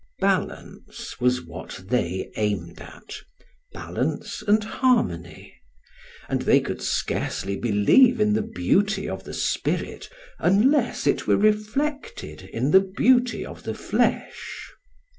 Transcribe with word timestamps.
Balance 0.19 1.19
was 1.19 1.43
what 1.45 1.79
they 1.89 2.31
aimed 2.35 2.81
at, 2.81 3.17
balance 3.71 4.41
and 4.41 4.63
harmony; 4.63 5.53
and 6.27 6.41
they 6.41 6.59
could 6.59 6.81
scarcely 6.81 7.55
believe 7.55 8.19
in 8.19 8.33
the 8.33 8.41
beauty 8.41 9.07
of 9.07 9.25
the 9.25 9.33
spirit, 9.35 10.09
unless 10.39 11.05
it 11.05 11.27
were 11.27 11.37
reflected 11.37 12.41
in 12.41 12.71
the 12.71 12.79
beauty 12.79 13.45
of 13.45 13.61
the 13.61 13.75
flesh. 13.75 14.71